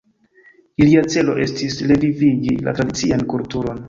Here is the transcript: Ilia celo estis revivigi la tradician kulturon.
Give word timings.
Ilia 0.85 1.03
celo 1.15 1.35
estis 1.43 1.77
revivigi 1.91 2.57
la 2.69 2.73
tradician 2.81 3.27
kulturon. 3.35 3.79